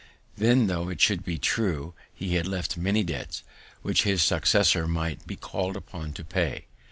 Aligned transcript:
Then, 0.35 0.65
tho' 0.65 0.89
it 0.89 0.99
should 0.99 1.23
be 1.23 1.37
true, 1.37 1.93
he 2.11 2.33
had 2.33 2.47
left 2.47 2.75
many 2.75 3.03
debts, 3.03 3.43
which 3.83 4.01
his 4.01 4.23
successor 4.23 4.87
might 4.87 5.27
be 5.27 5.35
call'd 5.35 5.77
upon 5.77 6.13
to 6.13 6.23
pay. 6.23 6.65